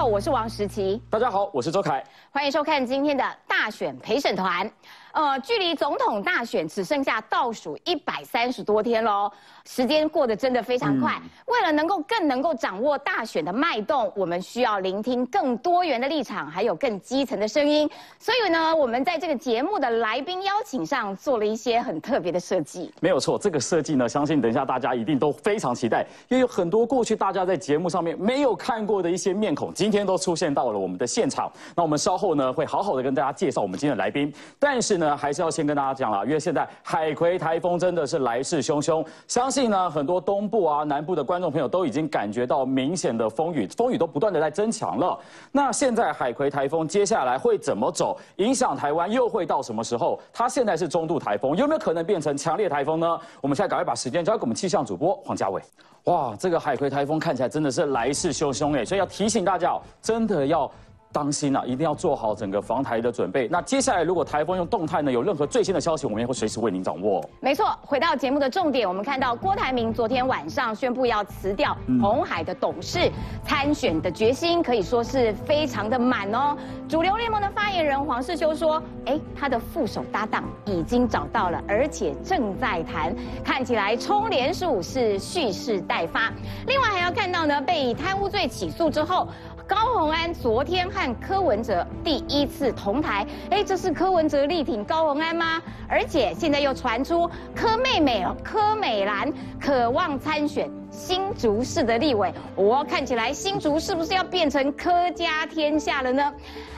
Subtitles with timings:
[0.00, 0.98] 好，我是王石琪。
[1.10, 2.02] 大家好，我是周凯。
[2.30, 4.66] 欢迎收看今天的大选陪审团。
[5.12, 9.30] 呃，距离总统大选只剩下倒数一百三十多天喽，
[9.64, 11.20] 时间过得真的非常快。
[11.46, 17.90] 为了能够更能够掌握大选的脉动，我们需要聆听更多元的立场，还有更基层的声音。
[18.20, 22.92] 所以呢，我们在这个节目的来宾邀请上做了一些很特别的设计。
[23.00, 31.50] 没有错，这个设计呢，相信等一下大家一定都非常期待，因为有很多过去大家在节目上面没有看过的一些面孔，今天都出现到了我们的现场。
[31.74, 34.99] 那我们稍后呢，会好好的跟大家介绍我们今天的来宾，但是。
[35.00, 45.18] 呢，还是要先跟大家讲了，因为现在海葵台风真的是来势汹汹，相信呢很多东部啊、南部的观众朋友都已经感觉到明显的风雨，风雨都不断的在增强了。
[45.50, 48.16] 那现在海葵台风接下来会怎么走？
[48.36, 50.20] 影响台湾又会到什么时候？
[50.32, 53.18] 它现在是中度台风，有没有可能变成强烈台风呢？
[53.40, 55.60] 我们现在赶快把时间交给我们气象主播黄家伟。
[56.04, 60.70] 哇，这个海葵台风看起来真的是来势汹汹哎，所以要提醒大家，真的要。
[61.12, 63.48] 当心啊，一定要做好整个防台的准备。
[63.48, 67.22] 那接下来，如果台风用动态呢，有任何最新的消息，我们也会随时为您掌握。
[67.40, 73.10] 没错，回到节目的重点，我们看到郭台铭昨天晚上宣布要辞掉红海的董事，
[73.44, 76.56] 参选的决心可以说是非常的满哦。
[76.88, 86.32] 主流联盟的发言人黄世修说：“哎，他的副手搭档已经找到了，而且正在谈，看起来冲连署是蓄势待发。
[86.66, 89.26] 另外还要看到呢，被以贪污罪起诉之后。”
[89.70, 95.62] 高鸿安昨天和柯文哲第一次同台，哎，这是柯文哲力挺高鸿安吗？
[95.88, 100.68] 而且现在又传出柯妹妹柯美兰渴望参选。
[100.90, 106.32] 新竹市的立委，我看起来新竹是不是要变成柯家天下了呢？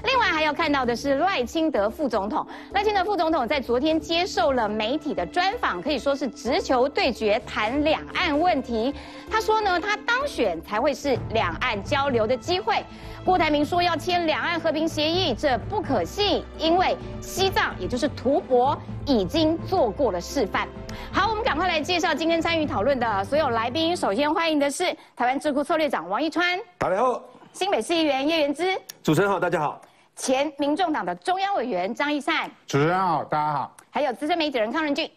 [0.05, 8.95] 另外还要看到的是赖清德副总统，赖清德副总统在昨天接受了媒体的专访，可以说是直球对决谈两岸问题。
[9.31, 12.85] 他说呢，他当选才会是两岸交流的机会。
[13.25, 20.67] 郭台铭说要签两岸和平协议，这不可信，因为西藏也就是图博已经做过了示范。
[21.13, 23.97] 好，我们赶快来介绍今天参与讨论的所有来宾。
[23.97, 27.23] 首先欢迎的是台湾智库策略长王一川，大家好；
[27.53, 29.81] 新北市议员叶元之，主持人好，大家好；
[30.17, 35.09] 前民众党的中央委员张义善，主持人好，大家好；还有资深媒体人康仁俊。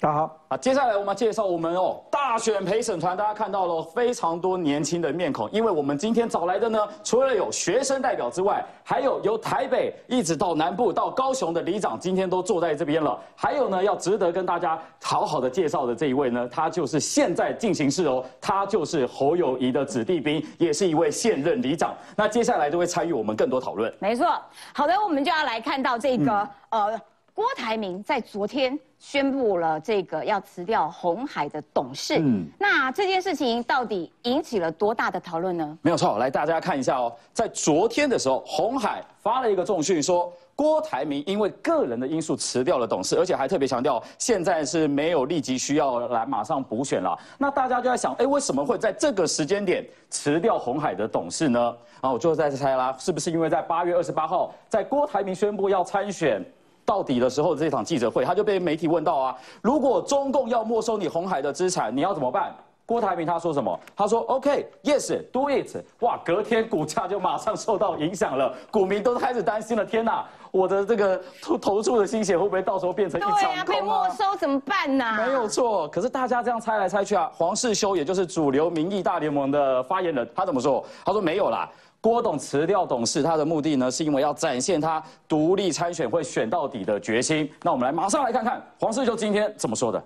[0.00, 13.20] 大家好，啊，接下来我们介绍我们哦大选陪审团，大家看到了非常多年轻的面孔，因为我们今天找来的呢，除了有学生代表之外，还有由台北一直到南部到高雄的里长，今天都坐在这边了。
[13.34, 21.92] 还有呢，要值得跟大家好好的介绍的这一位呢，他就是现在进行式哦，他就是侯友谊的子弟兵，也是一位现任里长。
[22.16, 23.92] 那接下来就会参与我们更多讨论。
[23.98, 24.24] 没错，
[24.72, 27.00] 好的，我们就要来看到这个呃。
[27.34, 35.76] 郭台铭在昨天宣布了这个要辞掉红海的董事，嗯，那这件事情到底引起了多大的讨论呢？
[35.82, 47.18] 没有错，来大家看一下哦，在昨天的时候，红海发了一个重讯，说郭台铭因为个人的因素辞掉了董事，而且还特别强调现在是没有立即需要来马上补选了。
[47.36, 51.76] 那大家就在想，哎，为什么会在这个时间点辞掉红海的董事呢？
[52.02, 56.40] 啊，我就在猜啦，是不是因为在八月二十八号，在郭台铭宣布要参选？
[56.84, 62.54] 到底的时候，这场记者会他就被媒体问到啊，如果中共要没收你红海的资产，你要怎么办？
[62.84, 63.78] 郭台铭他说什么？
[63.96, 65.76] 他说 OK，Yes，Do it。
[66.00, 69.84] 哇，隔天股价就马上受到影响了，股民都开始担心了。
[69.84, 73.64] 天哪，我的这个投投注的心血会不会到时候变成一场空啊？
[73.64, 75.14] 被没收怎么办呢？
[75.16, 80.84] 没有错，可是大家这样猜来猜去啊，黄世修也就是主流民意大联盟的发言人，他怎么说？
[81.04, 81.70] 他说没有啦。
[82.02, 87.48] 郭董辞掉董事，他的目的呢，是因为要展现他独立参选会选到底的决心。
[87.62, 90.02] 那我们来马上来看看黄世修今天怎么说的。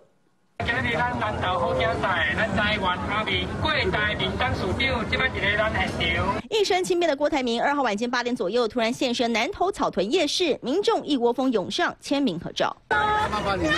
[0.58, 6.26] 今日咱南投好竞赛，咱台湾阿明郭台铭当署长，这摆一个咱现场。
[6.50, 12.76] 一身轻便的郭台铭，二号晚间八点左右突然现身南投草屯夜市，民众一窝蜂涌上签名合照。
[12.90, 13.74] 麻烦你了，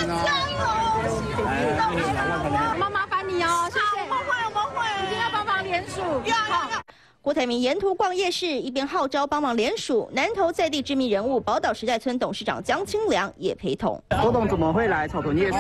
[2.77, 4.03] 妈麻烦你哦，谢谢。
[4.03, 6.03] 我们会，我们会，一定要帮忙联署。
[6.49, 6.83] 好。
[7.29, 10.09] 郭台铭沿途逛夜市，一边号召帮忙联署。
[10.15, 14.03] 南投在地知名人物宝岛时代村董事长江清良也陪同。
[14.23, 15.59] 郭董怎么会来草屯夜市？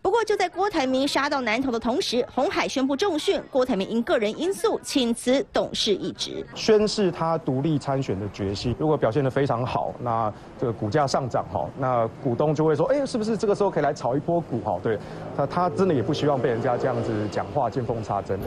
[0.00, 8.74] 不过就在郭台铭杀到南投的同时，红海宣布重训，郭台铭因个人因素请辞董事一职，宣示他独立参选的决心。
[8.78, 14.78] 如果表现得非常好，那这个股价上涨哈，那股东就会说，哎，是不是这个时候可以来炒一波股哈？
[14.80, 14.96] 对，
[15.36, 18.38] 他他真的也不希望被人家这样子讲话见缝插针。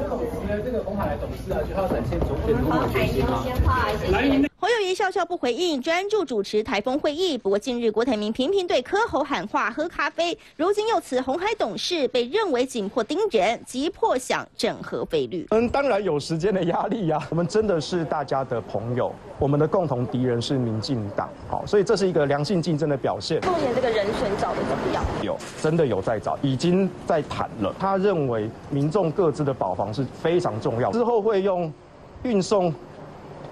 [0.64, 2.05] 这个红海董事啊，就要展
[4.58, 7.38] 侯友谊笑笑不回应，专注主持台风会议。
[7.38, 15.46] 不过近日郭台铭频频对柯侯喊话喝咖啡，如今又辞红海董事，被认为紧迫盯人，急迫想整合费率。
[15.52, 17.20] 嗯，当然有时间的压力呀。
[17.30, 23.40] 我们真的是大家的朋友，我们的共同敌人是民进党，好，所以这是一个良性竞争的表现。
[23.46, 25.04] 目前这个人选找的怎么样？
[25.22, 27.74] 有，真的有在找，已经在谈了。
[27.80, 31.72] 他认为民众各自的保防是非常重要，之后会用
[32.26, 32.74] 运送。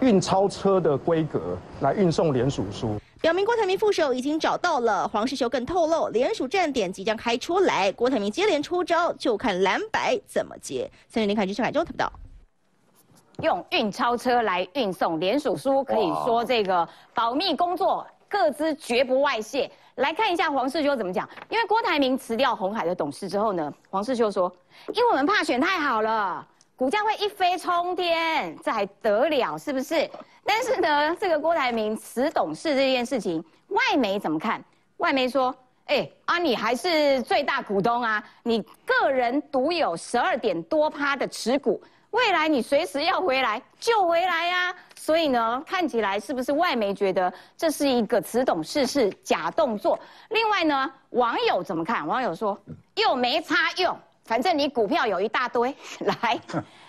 [0.02, 5.08] 运钞车的规格来运送联署书，表明郭台铭副手已经找到了。
[5.08, 10.92] 黄世修更透露，联署站点即将开出来，郭台铭接连出招，就看蓝白怎么接。
[11.08, 12.14] 三零零看军事海中特报道，
[13.42, 19.72] 用运钞车来运送联署书，可以说这个保密工作各自绝不外泄。
[19.96, 24.52] 来看一下黄世修怎么讲，因为郭台铭辞掉红海的董事之后呢，黄世修说，
[24.94, 26.46] 因为我们怕选太好了。
[26.84, 29.58] 股价会一飞冲天，这还得了？
[29.58, 30.10] 是不是？
[30.44, 34.62] 但是呢，这个郭台铭辞董事这件事情，外媒怎么看？
[34.98, 35.56] 外媒说
[35.88, 41.82] ：“哎，啊，你还是最大股东啊，你个人独有十二点多趴的持股，
[42.12, 49.98] 未来你随时要回来就回来呀。”所以呢，看起来是不是外媒觉得这是一个辞董事是假动作？
[50.32, 52.06] 另外呢，网友怎么看？
[52.06, 52.60] 网友说
[52.96, 56.40] ：“又没差用。”反正你股票有一大堆， 来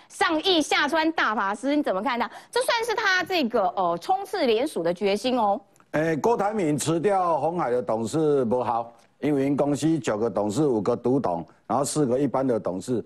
[0.08, 2.28] 上亿下穿大法师，你怎么看呢？
[2.50, 5.60] 这算是他这个呃冲刺联署的决心哦。
[5.92, 13.04] 诶，郭台铭辞掉红海的董事不好，因为公司九个董事五个独董，然后四个一般的董事，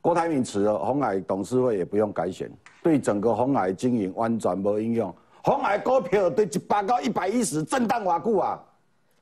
[0.00, 2.50] 郭台铭辞了，红海董事会也不用改选，
[2.82, 5.14] 对整个红海经营完全无影响。
[5.42, 8.58] 红海股票对一百到一百一十震荡偌久啊，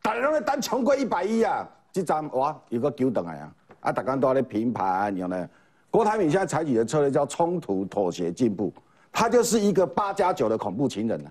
[0.03, 3.53] 大家拢在等冲过一百一啊，这站哇又个救回来啊！
[3.87, 5.49] 啊，大家都在评判，然后呢，
[5.93, 8.73] 郭台铭现在采取的策略叫冲突、妥协、进步，
[9.13, 11.31] 他就是一个八加九的恐怖情人了。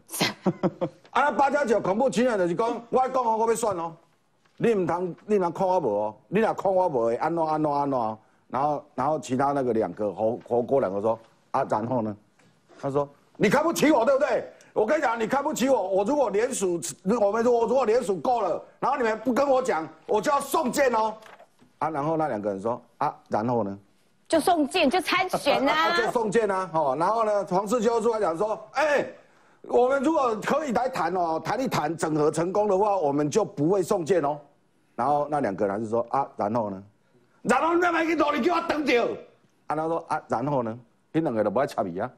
[1.11, 3.93] 啊，八加九恐怖情人就是讲，我讲我我要算哦，
[4.55, 8.17] 你唔通你若看我无哦，你若看我无，安怎安怎安怎，
[8.47, 11.19] 然后然后其他那个两个火火锅两个说
[11.51, 12.15] 啊，然后呢，
[12.79, 13.05] 他说
[13.35, 14.49] 你看不起我对不对？
[14.71, 16.79] 我跟你讲，你看不起我，我如果连署，
[17.19, 21.13] 我们说我如果连署够了，然后你们不跟我讲，我就要送件哦。
[21.79, 23.77] 啊，然后那两个人说啊，然后呢，
[24.27, 29.05] 就送件就参选 啊，就送件啊，哦，然后呢，黄世修出来讲说，哎，
[29.63, 34.39] 我们如果可以来谈哦，谈一谈整合成功的话，我们就不会送件哦。
[34.95, 36.83] 然后那两个人就说啊，然后呢，
[37.41, 39.03] 然后你咪去努力叫我等着。
[39.67, 40.79] 啊，他说啊，然后呢，
[41.11, 42.09] 你两个都不爱插伊啊？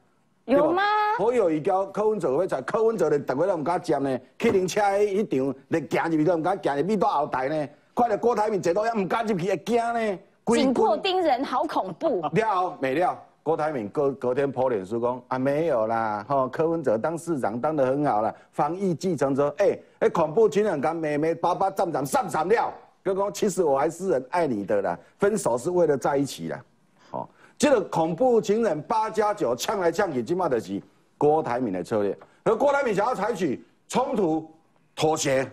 [0.44, 0.82] 有吗？
[1.18, 7.68] 好有一交柯文哲要在柯文哲咧，大家都唔敢接呢，客停车一场，你行入去都唔敢行入去到后台呢。
[7.98, 10.18] 快点，郭台铭坐到也唔敢入去，会惊呢。
[10.46, 12.20] 紧迫盯人，好恐怖。
[12.30, 13.18] 了没了？
[13.42, 22.72] 郭台铭隔隔天破脸书讲啊，没有啦，吼，柯文哲当市长当得很好啦，防疫继承者，哎，哎，恐怖情人敢妹妹巴巴站长上场了。
[23.02, 26.64] 哥哥，其实我还是很爱你的啦，分手是为了在一起啦。
[27.10, 27.28] 哦，
[27.58, 30.80] 这个恐怖情人八加九呛来呛去，今嘛的是
[31.16, 34.48] 郭台铭的策略，而郭台铭想要采取冲突
[34.94, 35.50] 妥协。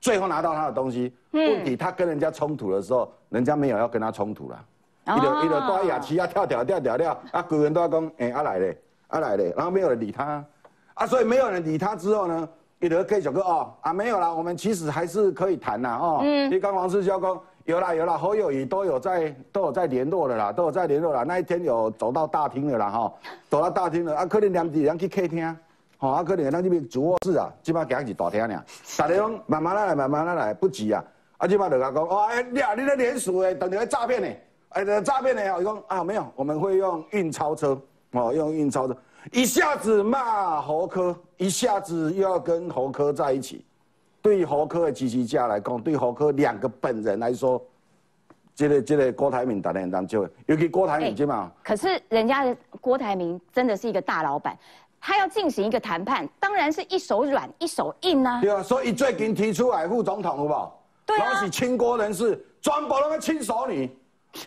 [0.00, 4.64] 最后拿到他的东西，问题他跟人家冲突的时候，人家没有要跟他冲突了，
[5.06, 8.78] 一个一个多雅琪啊跳跳跳跳跳，啊，古人都要讲，哎，阿来嘞，
[9.08, 10.44] 阿来嘞，然后没有人理他，
[10.94, 12.48] 啊，所以没有人理他之后呢，
[12.78, 16.50] 一个 K 小哥哦，啊，没有啦，我们其实还是可以谈呐，哦，嗯。
[16.50, 23.12] 你刚王世交讲有啦有啦，侯友谊都有在都有在联络的啦，都有在联络啦，那一天有走到大厅的啦，哈，
[23.48, 25.56] 走到大厅了，啊，可能两两去客厅。
[26.00, 28.64] 好啊，可能咱这边主卧室啊，即摆行是大厅俩，
[28.96, 31.04] 大家讲慢慢来，慢慢来，不急啊。
[31.38, 34.28] 啊，即摆就讲讲，哦，哎，你啊，你咧连锁诶，等于诈骗呢？
[34.70, 35.42] 哎，诈骗呢？
[35.54, 37.80] 哦，讲啊，没有，我们会用运钞车，
[38.12, 38.96] 哦，用运钞车，
[39.32, 43.64] 一下子骂侯科，一下子又要跟侯科在一起。
[44.22, 47.60] 对侯科的支持者来讲，对侯科两个本人来说，
[48.54, 51.50] 这个这个郭台铭当然当就，尤其郭台铭这嘛。
[51.64, 54.56] 可是人家的郭台铭真的是一个大老板。
[55.00, 58.40] 他要进行一个谈判，当然是一手软一手硬啊。
[58.40, 60.84] 对啊，所以最近提出来副总统好不好？
[61.06, 61.34] 对啊。
[61.34, 63.90] 都是亲国人士，全部拢个亲手你。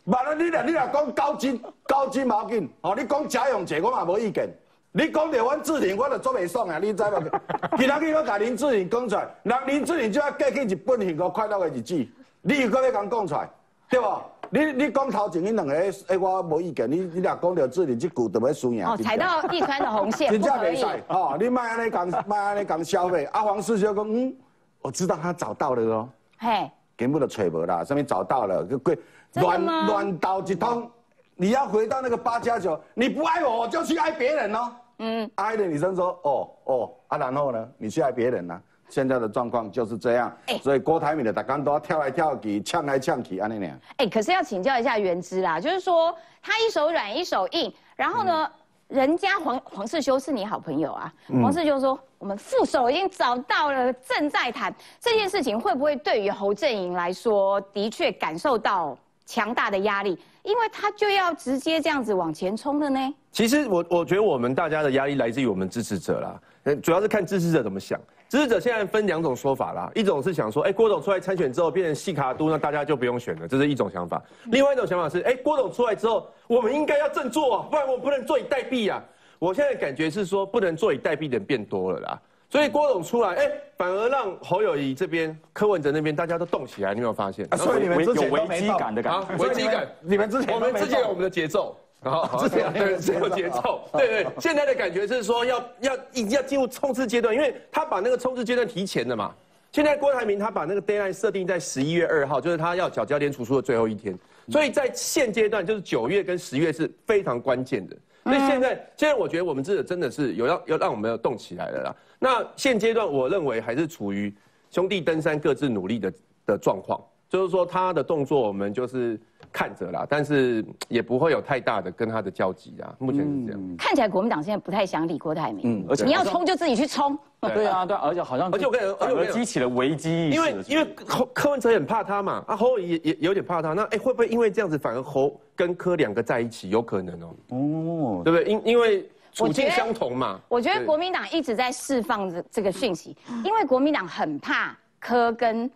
[0.05, 4.48] 完了，你俩你俩讲高金高金毛巾，哦，你讲贾永杰，我嘛无意见。
[4.91, 7.31] 你讲到阮志玲，我就做袂爽啊，你知无？
[7.77, 12.08] 其他去我甲林志玲讲出来，那林志玲就要过去日本幸福快乐的日子，
[12.41, 13.50] 你又搁要讲讲出来，
[13.89, 14.08] 对不？
[14.53, 16.91] 你你讲头前，你两个，诶，我无意见。
[16.91, 18.86] 你你俩讲到这里，这句就要输赢。
[18.86, 20.86] 哦，踩到一川的红线， 真正袂使。
[21.08, 23.24] 哦，你卖安尼讲，卖安尼讲消费。
[23.31, 24.36] 阿黄师兄讲，嗯，
[24.81, 26.10] 我知道他找到了哦。
[26.38, 29.00] 嘿，根本都揣无啦，上面找到了，就贵
[29.36, 30.91] 乱乱刀一通。
[31.36, 34.72] 你要回到那个八加九，你不爱我，我就去爱别人哦。
[35.00, 38.62] 嗯，爱的女生说，哦哦，啊，然后呢，你去爱别人呢？
[38.91, 40.31] 现在的状况就是这样，
[40.62, 43.67] 所以郭台铭的大刚都要跳来跳去，呛来呛去，安尼呢。
[43.98, 48.51] 哎，可是要请教一下原之啦，就是说他一手软一手硬，然后呢，
[48.89, 60.19] 人家黄黄世修是你好朋友啊，黄世修说我们副手已经找到了，正在谈这件事情，会不会对于侯阵营来说，的确感受到强大的压力？
[60.43, 63.00] 因为他就要直接这样子往前冲了呢。
[63.31, 67.98] 其实我我觉得我们大家的压力来自于我们支持者啦，主要是看支持者怎么想。
[68.32, 74.24] 支持者现在分两种说法啦，一种是想说，哎，郭董出来参选之后变成细卡都，那大家就不用选了，这是一种想法。
[74.46, 79.04] 另外一种想法是，哎，郭董出来之后，我们应该要振作啊，不然我不能坐以待毙啊。
[79.38, 87.46] 我现在感觉是说，不能坐以待毙的人变多了啦，所以郭董出来，哎，反而让侯友谊这边、柯文哲那边大家都动起来，你有没有发现？
[87.58, 89.86] 所以你们之前有危机感的感觉，危机感。
[90.00, 91.76] 你们之前我们之前有我们的节奏。
[92.03, 93.88] 好， 这样对，这有节奏。
[93.93, 99.34] 对对，现在的感觉是说要要已经要进入冲刺阶段，因为他把那个冲刺阶段提前了嘛。
[99.72, 104.17] 现在郭台铭他把那个 deadline 设定在十一月二号，就是他要缴交联储书的最后一天。
[104.50, 107.96] 所以在现阶段，就是九月跟十月是非常关键的。
[108.24, 111.96] 所以现在，现在我觉得我们这真的是有要要让我们要动起来了啦。
[112.17, 114.34] 那现阶段，我认为还是处于
[114.72, 116.13] 兄弟登山各自努力的
[116.48, 119.20] 的状况，就是说他的动作我们就是。
[119.51, 122.93] 看着啦，但是也不会有太大的跟他的交集啊。
[123.00, 123.75] 目前是这样。
[123.77, 127.17] 看起来国民党现在不太想理郭台铭，嗯，而且你要冲就自己去冲。
[127.41, 137.36] 对啊，对，而且好像而且我跟而而激起了危机因为因为柯柯文哲很怕他嘛，啊侯也也有点怕他，那哎会不会因为这样子反而侯跟柯两个在一起有可能哦？
[137.50, 138.43] 哦，对不对？
[138.46, 140.39] 因因为处境相同嘛。
[140.48, 145.70] 我觉得国民党一直在释放这这个讯息，因为国民党很怕柯跟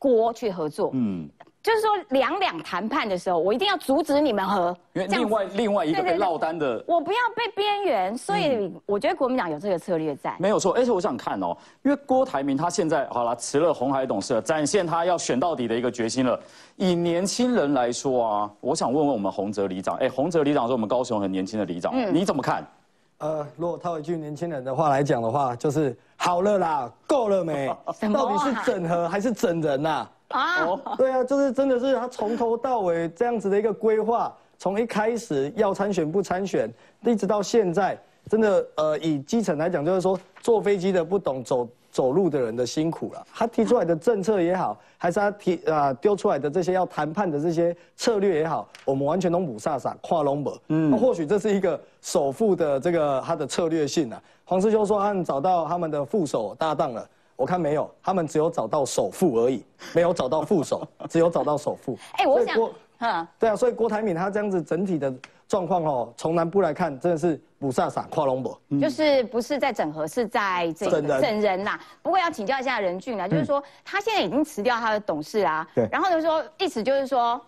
[0.00, 0.90] 郭去合作。
[0.94, 1.28] 嗯。
[1.64, 10.36] 就是说两两谈判的时候，我一定要阻止你们和，因为另外另外一个被落单的，我不要被边缘，所以我觉得国民党有这个策略在。
[10.38, 16.38] 没有错，而且我想看哦，因为郭台铭他现在好了辞了红海董事，展现他要选到底的一个决心了。
[16.76, 22.62] 以年轻人来说啊，我想问问我们洪泽里长，哎，洪泽里长是我们高雄很年轻的里长，你怎么看？
[23.18, 27.74] 呃，如果套一句年轻人的话来讲的话，就是好了啦，够了没？
[28.12, 29.88] 到底是整合还是整人呐？
[29.88, 30.10] 啊，
[30.96, 36.68] 对啊，就是真的是他从头到尾这样子的一个规划，从一开始要参选不参选，
[37.04, 37.98] 一直到现在，
[38.28, 43.24] 真的呃，以基层来讲，就是说坐飞机的不懂走走路的人的辛苦了。
[43.32, 50.60] 他提出来的政策也好，还是他提啊丢出来的这些要谈判的这些策略也好，我们完全都不飒飒跨龙博。
[50.68, 54.20] 嗯，那或许这是一个首富的这个他的策略性啊。
[54.44, 57.08] 黄师兄说他们找到他们的副手搭档了。
[57.36, 61.98] 我看没有，他们只有找到首富而已，没有找到副手，只有找到首富。
[62.18, 62.56] 哎，我想，
[62.98, 65.12] 嗯，对啊，所以郭台铭他这样子整体的
[65.48, 71.78] 状况哦，从南部来看，真的是不飒飒跨龙博，就是不是在整合，是在这个整人啦。
[72.02, 77.40] 不过要请教一下任俊啊，就是说他现在已经辞掉他的董事啊，对，然后就说意思就是说，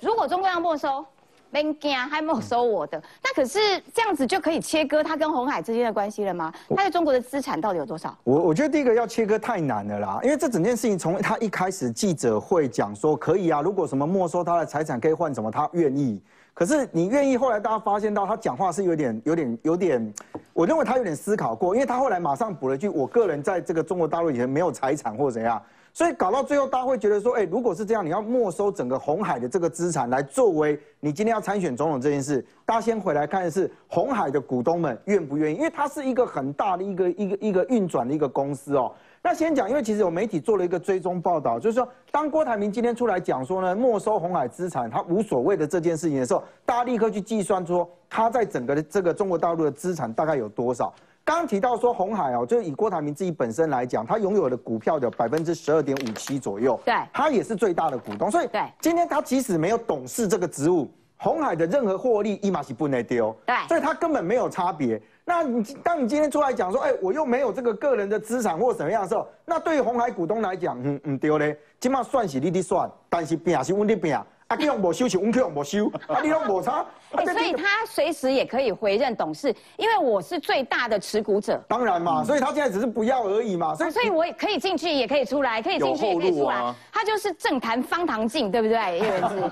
[0.00, 1.04] 如果中国要没收。
[1.50, 3.02] 没惊，还没有收我的。
[3.22, 3.58] 那可是
[3.92, 6.52] 这样子就可以切割他跟红海之间的关系了吗？
[6.70, 8.16] 他在中国的资产到底有多少？
[8.24, 16.20] 我我觉得第一个要切割太难了啦，因为这整件事情从他一开始记者会讲说可以啊，如果什么没收他的财产可以换什么，他愿意。
[16.52, 20.14] 可是你愿意，后来大家发现到他讲话是有点、有点、有点，
[20.52, 25.60] 我认为他有点思考过，因为他后来马上补了一句：我个人在这个中国大陆以前没有财产或者怎样。
[25.92, 38.92] 所以搞到最后，大家会觉得说，哎，如果是这样，你要没收整个红海的这个资产来作为你今天要参选总统这件事，大家先回来看的是红海的股东们愿不愿意，因为它是一个很大的一个一个一个运转的一个公司哦。
[39.22, 50.90] 那先讲，因为其实有媒体做了一个追踪报道，就是说，当郭台铭今天出来讲说呢，没收红海资产，他无所谓的这件事情的时候，大家立刻去计算说，他在整个的这个中国大陆的资产大概有多少。
[51.30, 65.00] 刚刚提到说红海哦，就是以郭台铭自己本身来讲，他拥有的股票的百分之十二点五七左右，对，他也是最大的股东，所以对，今天他即使没有董事这个职务，红海的任何获利一码是不能丢，对，所以他根本没有差别。
[65.24, 74.20] 那你当你今天出来讲说，哎，我又没有这个个人的资产或什么样的时候，那对于红海股东来讲，嗯嗯丢嘞，起码算是你的算，但是变是问题变。
[74.50, 76.84] 啊，你用无修，是我用无修，啊，你用无差。
[77.24, 81.62] 所以他随时也可以回任董事，因为我是最大的持股者。
[81.68, 83.76] 当然嘛，所以他现在只是不要而已嘛。
[83.76, 86.74] 所以，所以我也可以进去，也可以出来，可以进去也可以出来。
[86.92, 88.98] 他就是政坛方唐镜，对不对？
[88.98, 89.50] 叶文志。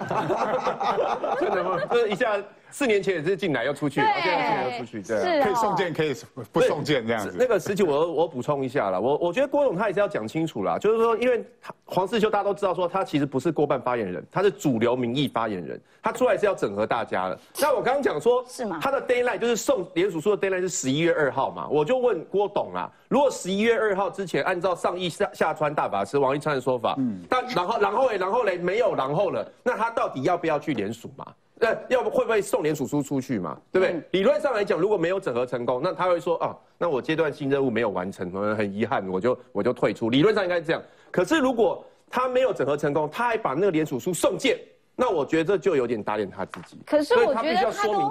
[1.38, 1.78] 真的吗？
[1.92, 2.36] 这一下
[2.70, 6.14] 四年前也是进来又出去，现在进来又出去，对，可以送件，可以
[6.52, 7.34] 不送件这样子。
[7.38, 11.44] 那个时期我我补充一下了，我我觉得郭总他也是要讲清楚啦，就是说，因为
[11.84, 17.38] 黄世修大家都知道说他其实不是过半发言人，他是主流民意发言人，他出来是要整合大家的。
[17.60, 18.78] 那我刚刚讲说，是吗？
[18.82, 20.64] 他的 d a y l i g h t 就是送联署书的 d a y l i g
[20.64, 31.26] h t 是十一月二号嘛，我就问郭董啊，如果十一月二号之前按照上亿下下川大法师王一川的说法，嗯，但然后然后嘞，然后嘞没有然后了，那他到底要不要去联署嘛？
[31.60, 33.58] 那要不会不会送联署书出去嘛？
[33.72, 34.02] 对不对？
[34.12, 40.08] 理论上来讲，如果没有整合成功，那他会说啊，那我阶段性任务没有完成，很遗憾，我就我就退出。
[40.08, 40.82] 理论上应该是这样。
[41.10, 44.58] 可是如果他没有整合成功，他还把那个联署书送件，
[44.94, 46.78] 那我觉得这就有点打脸他自己。
[46.86, 48.10] 可是我觉得他都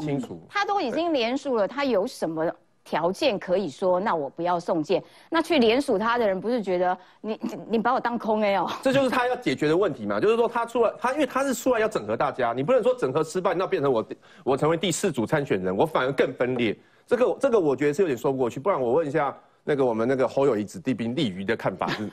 [0.50, 2.46] 他都已经联署了，他有什么？
[2.88, 5.04] 条件可以说，那我不要送件。
[5.30, 7.40] 那去联署他的人，不是觉得你
[7.72, 8.72] 你把我当空 A 哦？
[8.82, 10.20] 这就是他要解决的问题嘛。
[10.22, 14.06] 就是说他出来，他因为他是出来要整合大家，你不能说整合失败，那变成我
[14.46, 16.78] 我成为第四组参选人，我反而更分裂。
[17.06, 18.58] 这个这个我觉得是有点说不过去。
[18.60, 22.10] 不然我问一下那个我们那个侯友谊子弟兵立瑜的看法是？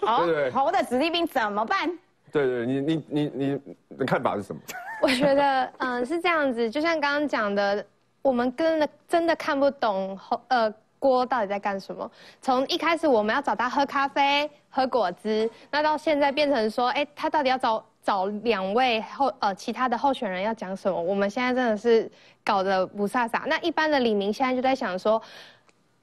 [0.00, 1.90] 好，侯的子弟兵怎么办？
[2.32, 3.60] 对对，你你你你
[3.98, 4.60] 的看法是什么？
[5.02, 7.84] 我觉得嗯是这样子，就像刚刚讲的。
[8.22, 12.10] 我们真的真的看不懂呃郭到底在干什么。
[12.42, 21.00] 从一开始我们要找他喝咖啡、喝果汁，那到现在变成说，哎，他到底要找找两位候呃其他的候选人要讲什么？
[21.00, 22.10] 我们现在真的是
[22.44, 23.46] 搞得不飒飒。
[23.46, 25.22] 那一般的李明现在就在想说，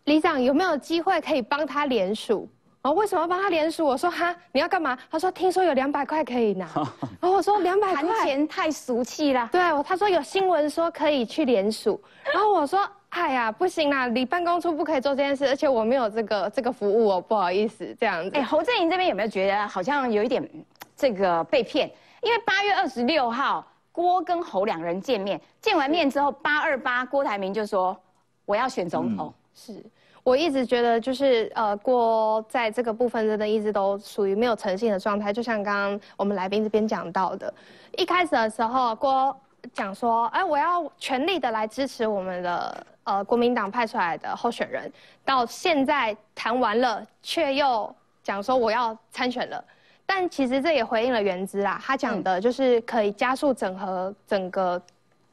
[0.05, 2.47] 李长有没有机会可以帮他联署？
[2.85, 3.83] 哦，为什么要帮他联署？
[3.83, 4.95] 我说哈，你要干嘛？
[5.09, 6.69] 他说听说有两百块可以拿。
[6.75, 6.85] 然
[7.19, 9.49] 后我说两百块钱太俗气了。
[9.51, 11.99] 对，他说有新闻说可以去联署。
[12.31, 18.29] 然后我说，哎呀，不行啦，你办公处不可以做这件事，而且我没有这个这个服务哦，不好意思，这样子。
[18.37, 20.47] 哎，侯振营这边有没有觉得好像有一点
[20.95, 21.91] 这个被骗？
[22.21, 27.99] 因为八月二十六号郭跟侯两人见面，见完面之后八二八郭台铭就说
[28.45, 29.83] 我要选总统，是。
[30.25, 35.31] 我一直觉得，就是呃，郭在这个部分真的一直都属于没有诚信的状态。
[35.31, 37.53] 就像刚刚我们来宾这边讲到的，
[37.95, 39.39] 一开始的时候，郭
[39.71, 44.91] 讲说，哎，我要全力的来支持我们的呃国民党派出来的候选人。
[45.23, 49.63] 到现在谈完了，却又讲说我要参选了。
[50.07, 54.81] 但其实这也回应了原资啦，他讲的就是可以加速整合整个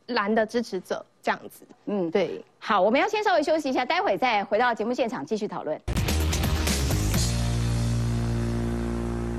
[0.08, 1.02] 蓝的支持者。
[1.22, 5.80] 这样子，嗯，对，好，我们要先稍微休息一下，待会再回到节目现场继续讨论。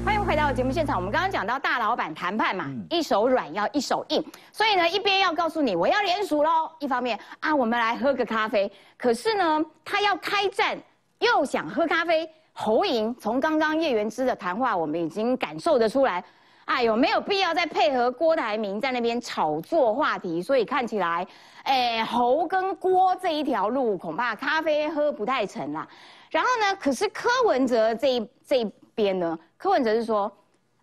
[0.06, 10.78] 欢迎回到节目现场，我们刚刚讲到大老板谈判嘛，一手软要一手硬，所以呢，一边要告诉你我要联署喽，一方面啊，我们来喝个咖啡，可是呢，他要开战
[11.20, 16.24] 又想喝咖啡，侯莹从刚刚叶元之的谈话，我们已经感受得出来。
[16.66, 20.42] 哎有没有必要再配合郭台铭在那边炒作话题？
[20.42, 21.28] 所以看起来，
[21.64, 25.88] 哎，侯跟郭这一条路恐怕咖啡喝不太成啦。
[26.30, 30.32] 然后呢，可是柯文哲这一这一边呢，柯文哲是说，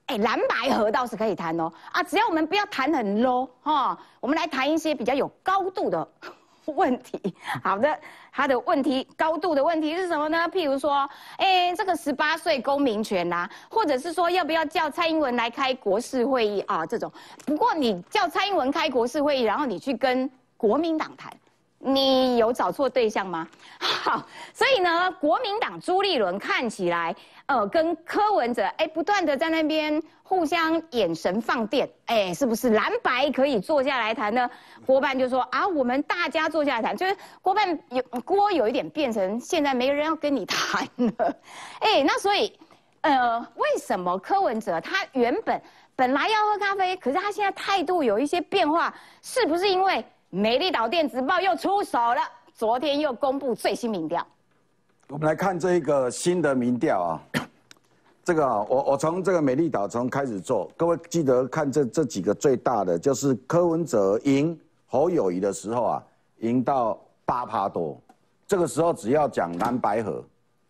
[0.06, 6.08] 哎，蓝白河倒是可以谈哦，啊，只要我们不要谈很 low 哈，我们来谈一些比较有高度的。
[6.76, 7.18] 问题
[7.62, 7.98] 好的，
[8.32, 10.48] 他的问题高度的问题是什么呢？
[10.52, 16.84] 譬如说，哎，这个十八岁公民权啊，或者是说要不要叫蔡英文来开国事会议啊？
[16.86, 17.10] 这种，
[17.46, 21.32] 不过你叫蔡英文开国事会议，然后你去跟国民党谈。
[21.82, 23.48] 你有找错对象吗？
[23.80, 27.16] 好，所以呢，国民党朱立伦看起来，
[27.46, 34.48] 呃，跟柯文哲，哎，不断的在那边互相眼神放电，哎，是不是蓝白可以坐下来谈呢？
[34.84, 41.34] 郭办就说啊，我们大家坐下来谈，就是郭办有郭有一点变成现在没人要跟你谈了，
[41.80, 42.58] 哎，那所以，
[43.00, 45.62] 呃，为什么柯文哲他原本
[45.96, 50.04] 本来要喝咖啡，可是他现在态度有一些变化，是不是因为？
[50.30, 52.20] 美丽岛电子报又出手了，
[52.54, 54.24] 昨天又公布最新民调。
[55.08, 57.22] 我们来看这一个新的民调啊，
[58.22, 66.02] 这个我我从这个美丽岛从开始做，各位记得看这这几个最大的，就是柯文哲赢侯友谊的时候啊，
[66.38, 68.00] 赢到八趴多，
[68.46, 70.24] 这个时候只要讲蓝白河，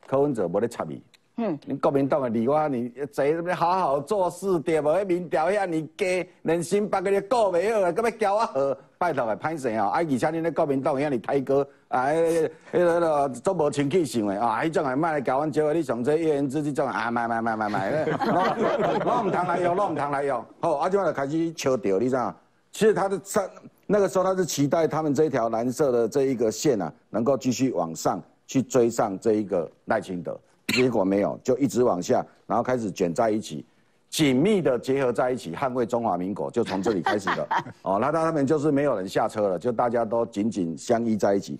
[0.07, 1.03] 柯文哲没得插你。
[1.37, 4.89] 嗯，你国民党的离我你坐你好好做事，对无？
[4.89, 9.87] 迄民调遐尼低，人心把个你过袂好，搁要交我好，拜托个歹势哦！
[9.87, 20.45] 啊，而且你咧国民党遐尼太高，啊，迄迄个做无清气性的啊，迄种诶，莫来交阮招，你上这一言之这种啊，买买买买买，拢唔通来用，拢唔通来用。
[20.61, 22.37] 好，啊，就就开始笑掉，你知道？
[22.73, 23.43] 其实他的上
[23.87, 30.39] 那个时候他是期待他们这条蓝色的这一个线啊，能够继续往上去追上这一个赖清德。
[30.75, 33.65] 结果没有，就一直往下，然后开始卷在一起。
[34.11, 37.49] 紧密的结合在一起，捍卫中华民国，就从这里开始的。
[37.83, 41.59] 哦，那他们就是没有人下车了，就大家都紧紧相依在一起。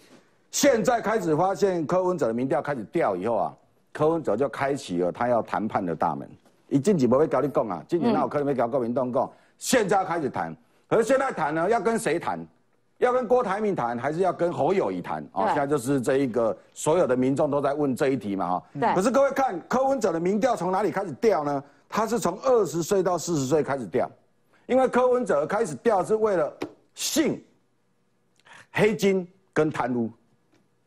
[0.51, 3.55] 现在开始发现柯文哲的民调开始掉以后啊，
[3.93, 6.29] 柯文哲就开启了他要谈判的大门。
[6.69, 10.55] 一进几不会搞你讲啊，进几那我可能没搞国民党讲，现在要开始谈。
[10.89, 12.45] 可是现在谈呢，要跟谁谈？
[12.99, 15.25] 要跟郭台铭谈，还是要跟侯友谊谈？
[15.33, 18.63] 哦，现在就是这一个所有的民众都在问这一题嘛，哈。
[18.79, 18.95] 对。
[18.95, 21.63] 可是各位看柯文哲的民调从哪里开始掉呢？
[21.91, 24.11] 他是从二十岁到四十岁开始掉，
[24.67, 26.51] 因为柯文哲开始掉是为了
[26.95, 27.45] 性、
[28.71, 30.11] 黑金跟贪污。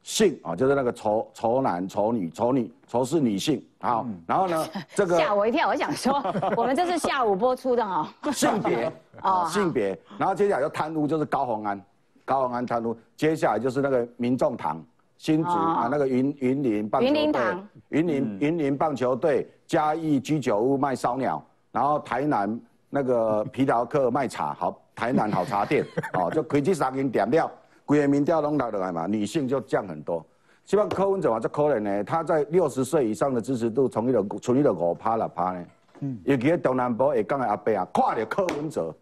[0.01, 6.21] 性啊，就是那个丑丑男、丑女、丑女、丑是女性好，然后呢， 这个吓我一跳，我想说，
[6.57, 8.05] 我们这是下午播出的哦。
[8.33, 8.91] 性别
[9.23, 11.81] 哦，性别，然后接下来就贪污，就是高鸿安，
[12.25, 14.83] 高鸿安贪污，接下来就是那个民众堂、
[15.17, 17.55] 新竹啊，那个云云林棒球队，
[17.87, 22.59] 云林云林棒球队，嘉义居酒屋卖烧鸟，然后台南
[22.91, 25.83] 那个皮条客卖茶，好，台南好茶店，
[26.13, 27.51] 哦，就开这三间店了。
[27.83, 30.23] 规个民调拢落来嘛，女性就降很多。
[30.63, 35.65] 希望柯文哲嘛这可能呢，他在六十岁以上的支持度从一个从一个五趴六趴呢。
[36.01, 36.19] 嗯。
[36.23, 38.93] 尤其喺中南部会讲的阿伯啊，看到柯文哲，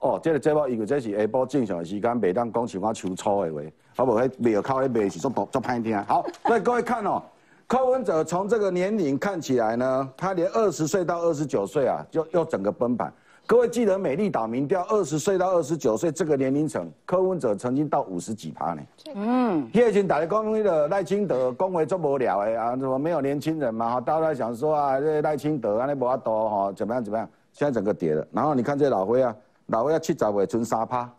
[0.00, 3.62] 哦，这个节目因为这是下晡正常的时间，袂当讲像我秋初的话，
[3.96, 4.20] 好无？
[4.20, 5.96] 迄庙口咧卖是足足歹听。
[6.04, 7.22] 好，所以各位看哦，
[7.68, 13.12] 柯文哲从这个年龄看起来呢，他连二十岁到二十九岁啊，就又整个崩盘。
[13.46, 18.82] 各位记得美丽岛民调，二十岁到二十九岁这个年龄层，柯文哲曾经到五十几趴呢。
[19.14, 23.90] 嗯，叶群打的公那的赖清德恭维做不了哎啊，怎么没有年轻人嘛？
[23.90, 27.28] 哈，大家在想说啊，这赖清德啊，那不阿多哈，怎么样怎么样？
[27.52, 28.26] 现在整个跌了。
[28.32, 31.10] 然后你看这老灰啊，老灰啊七十岁存三趴，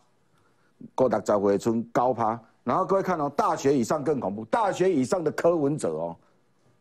[0.95, 2.39] 郭达十岁存高趴。
[2.63, 6.15] 然后各位看哦，大学以上更恐怖，大学以上的柯文哲哦，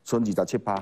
[0.08, 0.74] 存二十七趴。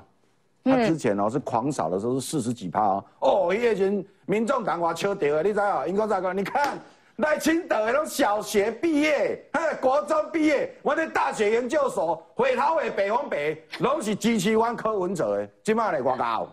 [0.63, 5.85] 他之前哦是狂扫的时候是四十几趴哦，哦，一群民众党话笑掉的，你知啊？
[5.85, 6.79] 英国在讲，你看
[7.17, 16.49] 赖清德那种小学毕业，嘿，国中毕业，我的大学研究所，回头的北方北，拢是支持阮柯文哲的，今麦来广告，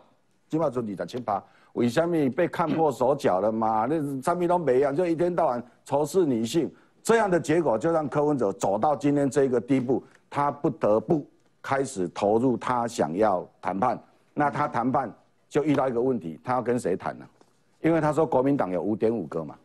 [0.50, 3.88] 今麦存二十七趴，为什么被看破手脚了嘛？
[3.90, 11.26] 那上面都没样，就一天到晚仇视女性，这样的结果就让柯文哲走到今天这个地步，他不得不。
[11.64, 13.98] 开始投入他想要谈判，
[14.34, 15.12] 那他谈判
[15.48, 17.26] 就遇到一个问题，他要跟谁谈呢？
[17.80, 19.56] 因为他说国民党有五点五个嘛，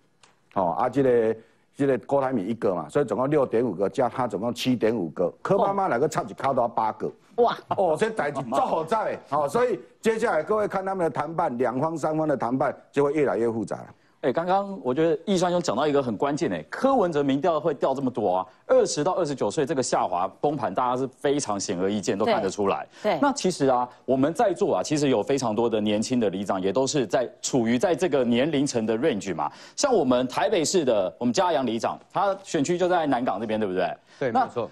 [0.54, 1.36] 哦，啊，这个
[1.74, 5.28] 这个郭台铭一个嘛，所以总共六点五个，加他总共七点五个。
[5.42, 7.56] 柯妈妈两个差几靠到八个，哇！
[7.76, 13.84] 哦，这代志做好在，好，所以接下来各位看他们的谈判，两方三方的谈判就会越来越复杂。
[14.22, 22.84] 哎，刚刚我觉得易川兄讲到一个很关键哎，柯文哲民调会掉这么多啊，二十到二十九岁这个下滑崩盘，大家是非常显而易见，都看得出来。
[23.00, 29.48] 对，那其实啊，我们在座啊，其实有非常多的年轻的里长，也都是在处于在这个年龄层的 range 嘛。
[29.76, 33.96] 像我们台北市的我们嘉阳里长，他选区就在南港这边，对不对？
[34.18, 34.68] 对，没错。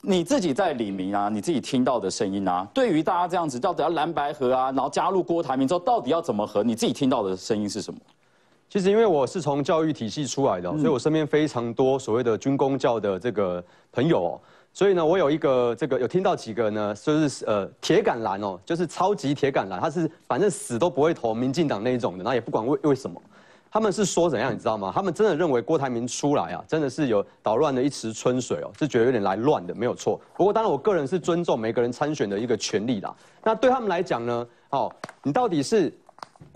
[0.00, 6.62] 你自己在里民啊，你自己听到的声音啊，对于大家这样子到底要蓝白合啊，然后加入郭台铭之后，到底要怎么合？
[6.62, 8.00] 你自己听到的声音是什么？
[8.68, 14.38] 其实因为我是从教育体系出来的，所以我身边非常多所谓的军工教的这个朋友，
[14.72, 23.22] 所以呢，我有一个这个有听到几个呢，就是呃铁杆蓝哦，就是超级铁杆蓝，他是反正死都不会投民进党那一种的，然后也不管为为什么，
[23.70, 24.90] 他们是说怎样你知道吗？
[24.92, 30.20] 他们真的认为郭台铭出来啊，真的是有捣乱的一池春水哦，是觉得有点来乱的，没有错。
[30.36, 33.14] 不过当然我个人是尊重每个人参选的一个权利啦。
[33.44, 35.90] 那对他们来讲呢，哦，你到底是？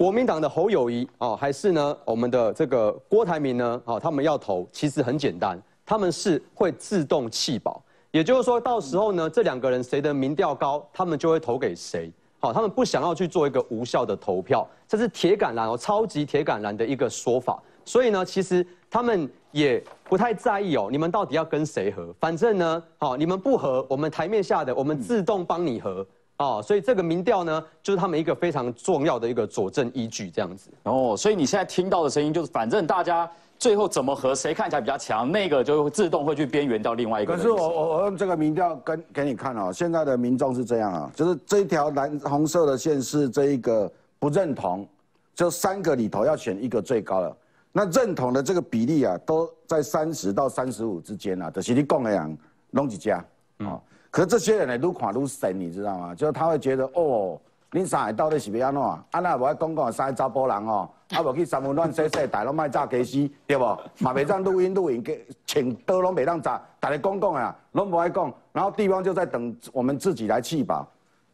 [0.00, 3.82] 国民党的侯友谊哦，还是呢我们的这个郭台铭呢？
[3.84, 12.10] 哦，他们要投，其实很简单，他们是会自动弃保，也就是说到时候呢，这两个人谁的民调高，他们就会投给谁。
[12.38, 17.62] 好，他们不想要去做一个无效的投票，这是铁杆蓝哦，超级铁杆蓝的一个说法。
[17.84, 22.10] 所以呢，其实他们也不太在意哦，你们到底要跟谁合？
[22.18, 26.06] 反正呢，好，你们不合，我们台面下的我们自动帮你合。
[26.40, 30.70] 哦，所以这个民调呢，就是他们一个非常重要的一个佐证依据，这样子。
[30.84, 37.36] 哦，所以你现在听到的声音就是，反正大家最后怎么和谁看起来比较强，那个就自动会去边缘掉另外一个。
[37.36, 44.88] 可是我我我用这个民调跟给你看哦，现在的民众是这样啊，就是这一条蓝红色的线是这一个不认同，
[45.34, 47.36] 就三个里头要选一个最高的，
[47.70, 52.34] 那认同的这个比例啊，都在三十到三十五之间啊，就是你讲的样，
[52.70, 53.22] 拢一家
[53.58, 53.78] 啊。
[54.10, 56.14] 可是这些人呢，愈看愈神，你知道吗？
[56.14, 58.82] 就是他会觉得，哦，恁上海到底是要安怎？
[58.82, 63.64] 啊那无爱讲讲三个查甫人哦，啊无去三分乱说说，大拢卖炸鸡丝，对不？
[63.98, 68.32] 嘛袂当录音录影，给请刀拢袂当炸，大家讲讲啊，拢无爱讲。
[68.52, 70.84] 然后地方就在等我们自己来弃保。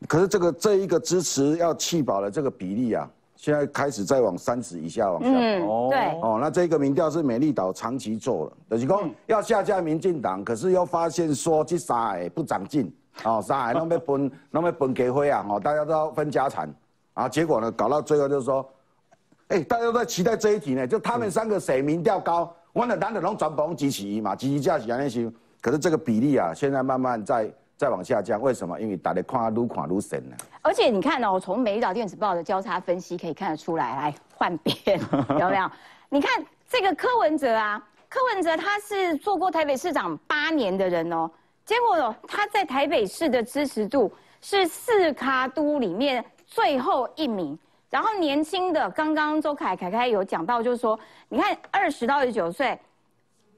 [0.07, 5.29] 可是这个这一个支持要弃保的这个比例啊，现在开始再往三十以下往下。
[5.29, 6.21] 嗯，对。
[6.21, 12.93] 哦，那这个民调是美丽岛长期做了，就是讲要下架民进党，可是又发现说这三个不长进，
[13.25, 16.75] 哦，三个拢要分， 拢要分给灰啊，哦，大家都要分家产，
[17.15, 18.69] 啊，结果呢，搞到最后就是说，
[19.49, 27.53] 哎，大家都在期待这一题呢，就他们三个谁民调高，我的男的拢全部拢支持嘛，支持架是安尼想，可是这个比例啊，现在慢慢在。
[27.77, 28.81] 再往下降，为什么？
[28.81, 30.37] 因为大家看愈看愈深了。
[30.63, 34.99] 而且你看哦，从《美丽岛电子报》的交叉分析可以看得出来，来换边
[35.39, 35.71] 有没有？
[36.09, 41.31] 你看这个柯文哲啊，柯文哲他是做过台北市长八年的人哦，
[41.65, 44.11] 结果他在台北市的支持度
[44.41, 47.59] 是四卡都里面最后一名。
[47.89, 52.79] 然后年轻的，刚刚周凯凯凯有讲到，就是说，你看二十到二十九岁，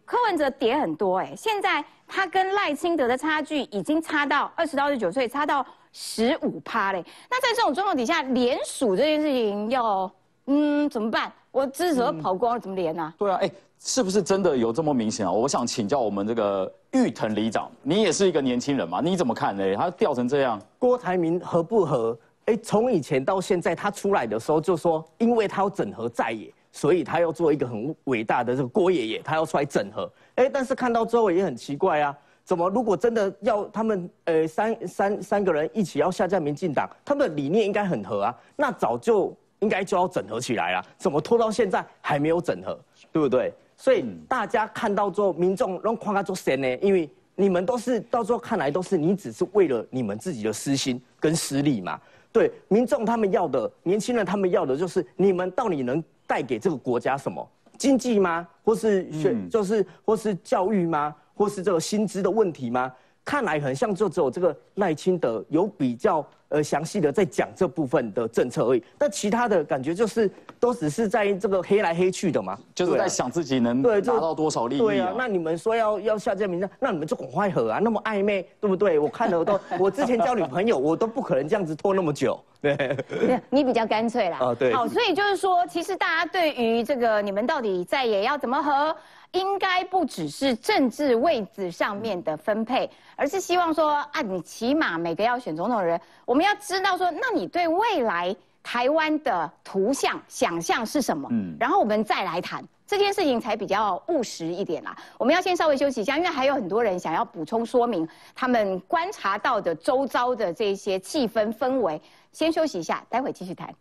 [0.09, 1.85] 柯文哲跌很多哎，现在。
[2.11, 7.05] 他跟赖清德的差距已经差到二十到二十九岁，差到十五趴嘞。
[7.29, 10.11] 那在这种状况底下，联署这件事情要
[10.47, 11.31] 嗯怎么办？
[11.51, 13.13] 我支持跑光了，怎么连呢？
[13.19, 15.31] 对啊，哎，是不是真的有这么明显啊？
[15.31, 19.03] 我想请教我们这个玉藤里长，你也是一个年轻人嘛？
[19.03, 19.77] 你怎么看呢？
[19.77, 22.19] 他掉成这样，郭台铭合不合？
[22.47, 26.51] 哎，从以前到现在，他出来的时候就说，因为他要整合在野。
[26.79, 30.09] 所以他要做一个很伟大的这个郭爷爷，他要出来整合。
[30.37, 42.79] 哎，但是看到之后也很奇怪啊，怎么如果真的要他们呃三三三个人一起要下架民进党，他们的理念应该很合啊，那早就应该就要整合起来了，怎么拖到现在还没有整合，
[43.11, 43.53] 对不对？
[43.77, 52.01] 所以大家看到之后，民众让夸他做神呢，因为你们都是到时候看来都是你只是为了你们自己的私心跟私利嘛。
[52.31, 56.01] 对，民众他们要的，年轻人他们要的就是你们到底能。
[56.29, 57.45] 带给这个国家什么
[57.77, 58.47] 经济吗？
[58.63, 61.13] 或是学就是或是教育吗？
[61.35, 62.93] 或是这个薪资的问题吗？
[63.29, 74.79] 看来很像就只有这个赖清德有比较呃详细的在讲这部分的政策而已，但其他的感觉就是都只是在这个黑来黑去的嘛，就是在想自己能拿到多少利益。
[74.79, 78.99] 对啊，那你们说要要下架名单，那你们就赶快和啊，那么暧昧，对不对？
[78.99, 82.43] 我看了都， 我之前交女朋友，我都不可能这样子拖那么久。
[82.63, 82.97] 对，
[83.51, 84.39] 你比较干脆啦。
[84.39, 84.73] 啊，对。
[84.73, 88.97] 好，所以就是说，其实大家对于这个你们到底在也要怎么和？
[89.33, 101.29] 应该不只是政治位置上面的分配，而是希望说啊，你起码每个要选总统的人，我们要知道说，那你对未来台湾的图像想象是什么？
[101.31, 104.97] 嗯，然后我们再来谈这件事情才比较务实一点啦。
[105.19, 112.01] 我们要先稍微休息一下，因为还有很多人想要补充说明他们观察到的周遭的这些气氛氛围。
[112.33, 113.75] 先休息一下，待会继续谈。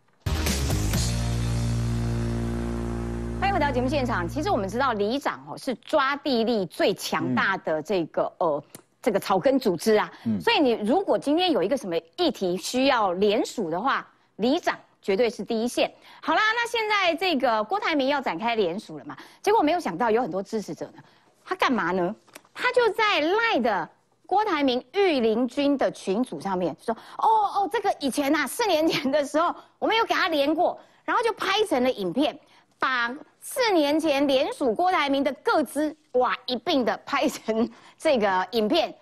[3.40, 4.28] 欢迎回到节目现场。
[4.28, 8.64] 其实我们知道，里长哦是抓地力最强大的这个呃
[9.02, 10.12] 这个草根组织啊。
[10.42, 14.06] 所以你如果今天有一个什么议题需要联署的话，
[14.38, 15.92] 里长绝对是第一线。
[16.20, 19.16] 好啦，那现在这个郭台铭要展开联署了嘛？
[19.42, 21.04] 结果没有想到有很多支持者呢，
[21.46, 22.14] 他干嘛呢？
[22.56, 23.88] 他就在赖的
[24.26, 32.38] 郭台铭御林军的群组上面说：“哦哦，这个以前呐，四年前的时候，我们有给他连过，然后就拍成了影片。”
[32.80, 38.94] 把四年前联署郭台铭的各资哇一并的拍成这个影片，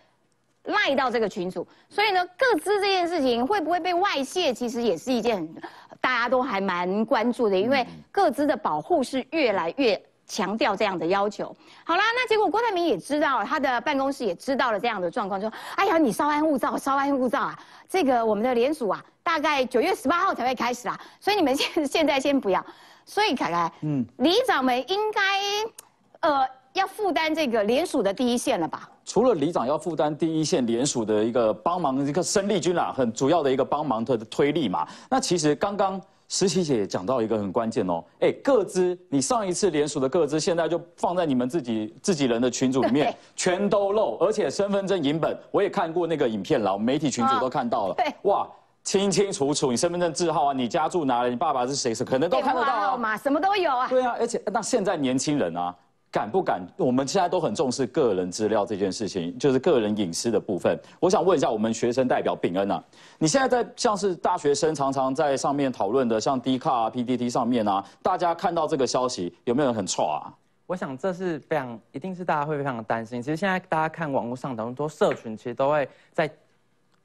[0.64, 5.48] 赖到这个群组，所以呢，各资这件事情会不会被外泄，其实也是一件
[6.00, 11.56] 大家都还蛮关注的，因为各资的保护是越来越强调这样的要求。
[11.84, 17.60] 好啦，那结果郭台铭也知道，他的办公室也知道了这样的状况，说：哎呀，你稍安勿躁，稍安勿躁啊，
[17.90, 22.66] 这个我们的联署啊，大概九月十八号才会开始啊，所以你们现 现在先不要。
[23.06, 25.22] 所以凯凯，嗯，里长们应该，
[26.28, 28.90] 呃，要负担这个联署的第一线了吧？
[29.06, 34.88] 除了里长要负担第一线联署的一个帮忙，一个生力军啦，很主要的一个帮忙的推力嘛。
[35.08, 48.48] 那其实刚刚实习姐讲到一个很关键哦，哎，各资你上一次联署的各资，现在就放在你们自己自己人的群组里面，全都漏，而且身份证影本我也看过那个影片了，媒体群组都看到了，对，哇。
[48.86, 53.88] 清清楚楚，你身份证字号啊，你家住哪里，你爸爸是谁，是可能都看得到嘛，什么都有啊。
[53.90, 55.76] 对啊，而且那现在年轻人啊，
[56.12, 56.62] 敢不敢？
[56.78, 60.80] 我们现在都很重视个人资料这件事情，就是个人隐私的部分。
[61.00, 62.82] 我想问一下，我们学生代表秉恩啊，
[63.18, 70.32] 你现在在像是大学生常常在上面讨论的，像 D 卡啊、PDT 上面啊，大家看到这个消息，有没有人很错啊？
[70.68, 73.20] 我想这是非常，一定是大家会非常担心。
[73.20, 76.32] 其实现在大家看网络上的很多社群，其实都会在。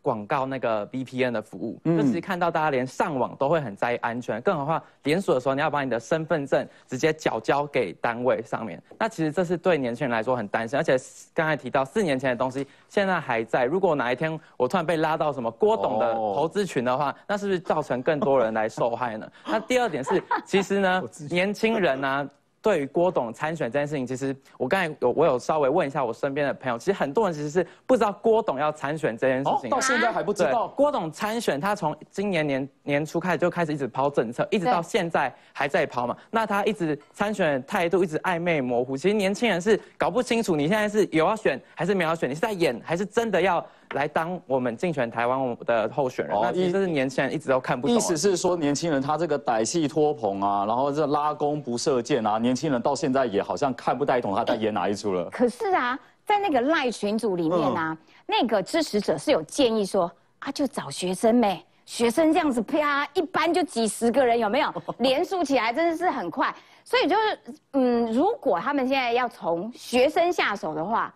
[0.02, 10.96] 广告那个 VPN 的服务，就其实看到大家连上网都会很在意安全，更何况连锁的时候你要把你的身份证直接缴交给单位上面，那其实这是对年轻人来说很担心，而且
[11.34, 19.30] 刚才提到四年前的东西现在还在，如果哪一天我突然被拉到什么郭董的投资群的话，那是不是造成更多人来受害呢？
[19.46, 22.30] 那第二点是，其实呢， 年轻人呢。
[22.62, 30.68] 对于郭董参选这件事情，其实我刚才有我有稍微问一下我身边的朋友，其实很多人其实是不知道郭董要参选这件事情，到现在还不知道。
[30.68, 36.16] 郭董参选，他从今年年年初开始就开始一直抛政策，一直到现在还在抛嘛。
[36.31, 43.64] 那他一直参选态度一直暧昧模糊，其实年轻人是搞不清楚你现在是有要选还是没有选，你是在演还是真的要。
[43.94, 47.96] 来当我们竞选台湾的候选人，那其实是年轻人一直都看不懂。
[47.96, 55.29] 意思是说，年轻人他这个歹戏托棚啊，然后这拉弓不射箭啊，年轻人到现在也好像看不太懂他在演哪一出了。
[55.31, 64.72] 可是啊，在那个赖群组里面啊，那个支持者是有建议说啊，就找学生呗，学生这样子啪，一般就几十个人，有没有？
[64.98, 66.55] 连数起来真的是很快。
[66.85, 67.38] 所以就是，
[67.72, 71.12] 嗯，如果他们现在要从学生下手的话，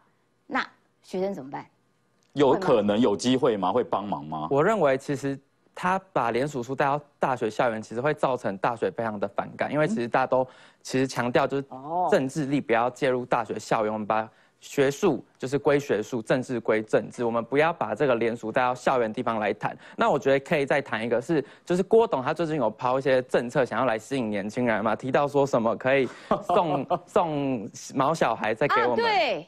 [0.47, 0.65] 那
[1.03, 1.65] 学生怎么办？
[2.35, 3.73] 有可能有机会吗？
[3.73, 4.49] 会帮忙吗？
[4.51, 5.39] 我认为其实
[5.75, 10.47] 他把连署书带到大学校园，其实会造成大学非常的反感，因为其实大家都
[10.83, 11.65] 其实强调就是
[12.11, 14.29] 政治力不要介入大学校园，我们把
[14.61, 19.77] 学术就是归学术，政治归政治，我们不要把这个连署带到校园地方来谈。
[19.97, 26.09] 那我觉得可以再谈一个，是就是郭董他最近有抛一些政策，想要来吸引年轻人嘛，提到说什么可以
[26.53, 29.05] 送送毛小孩再给我们。
[29.05, 29.47] 对，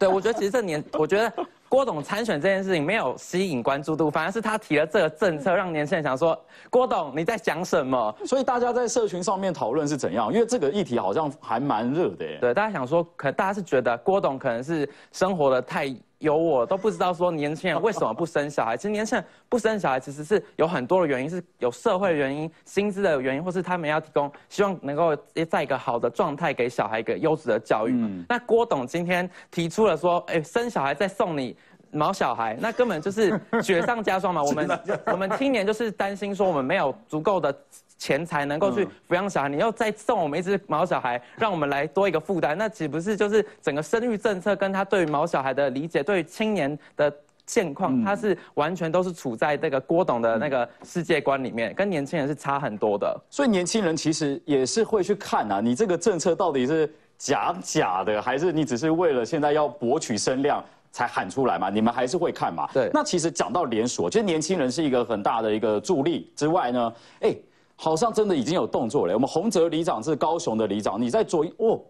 [0.00, 1.32] 对我觉得其实这年 我觉得。
[1.68, 6.38] 郭董参选这件事情没有吸引关注度，反而是他提了这个政策，让年轻人想说：
[6.70, 8.14] 郭董你在讲什么？
[8.24, 10.32] 所以大家在社群上面讨论是怎样？
[10.32, 12.38] 因为这个议题好像还蛮热的耶。
[12.40, 15.94] 对，大家想说，可大家是觉得郭董可能是生活的太。
[16.18, 18.76] 有我都不知道说年轻人为什么不生小孩。
[18.76, 25.16] 其实年轻人不生小孩，其实是有很多的原因，是有社会的原因、薪资的原因，或是他们要提供，希望能够
[25.48, 28.24] 在一个好的状态给小孩一个优质的教育。
[28.28, 31.56] 那郭董今天提出了说，哎，生小孩再送你
[31.90, 34.42] 毛小孩，那根本就是雪上加霜嘛。
[34.42, 34.80] 我们
[35.12, 37.54] 我们青年就是担心说，我们没有足够的。
[37.98, 47.12] 钱才能够去抚养小孩，你又再送我们一只毛小孩，让我们来多一个负担，那岂不是就是整个生育政策跟他对于毛小孩的理解，对于青年的
[47.46, 53.18] 现况，他是完全都是处在这个郭董的那个世界观里面，跟年轻人是差很多的。
[53.30, 61.70] 所以年轻人其实也是会去看啊，你这个政策到底是假假的，还是你只是为了现在要博取声量才喊出来嘛？
[61.70, 62.68] 你们还是会看嘛？
[62.74, 62.90] 对。
[62.92, 67.34] 那其实讲到连锁，其实年轻人是一个很大的一个助力之外呢，哎。
[67.76, 69.14] 好像真的已经有动作了。
[69.14, 71.80] 我们洪泽里长是高雄的里长，你在左哦，